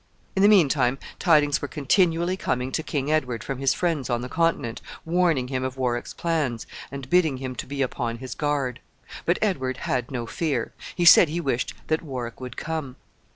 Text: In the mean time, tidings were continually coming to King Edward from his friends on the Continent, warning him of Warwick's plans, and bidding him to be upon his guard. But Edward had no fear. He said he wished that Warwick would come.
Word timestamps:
In 0.35 0.41
the 0.41 0.49
mean 0.49 0.67
time, 0.67 0.97
tidings 1.19 1.61
were 1.61 1.67
continually 1.67 2.35
coming 2.35 2.71
to 2.71 2.81
King 2.81 3.11
Edward 3.11 3.43
from 3.43 3.59
his 3.59 3.75
friends 3.75 4.09
on 4.09 4.21
the 4.21 4.29
Continent, 4.29 4.81
warning 5.05 5.49
him 5.49 5.63
of 5.63 5.77
Warwick's 5.77 6.15
plans, 6.15 6.65
and 6.91 7.07
bidding 7.07 7.37
him 7.37 7.53
to 7.57 7.67
be 7.67 7.83
upon 7.83 8.17
his 8.17 8.33
guard. 8.33 8.79
But 9.27 9.37
Edward 9.43 9.77
had 9.77 10.09
no 10.09 10.25
fear. 10.25 10.73
He 10.95 11.05
said 11.05 11.29
he 11.29 11.39
wished 11.39 11.75
that 11.85 12.01
Warwick 12.01 12.41
would 12.41 12.57
come. 12.57 12.95